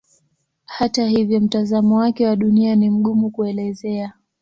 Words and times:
Hata 0.65 1.07
hivyo 1.07 1.39
mtazamo 1.39 1.95
wake 1.95 2.25
wa 2.27 2.35
Dunia 2.35 2.75
ni 2.75 2.89
mgumu 2.89 3.29
kuelezea. 3.31 4.13